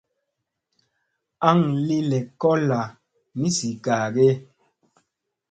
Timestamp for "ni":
3.39-3.49